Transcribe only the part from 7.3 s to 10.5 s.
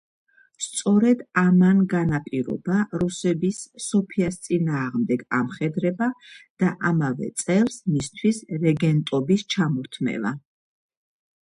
წელს მისთვის რეგენტობის ჩამორთმევა.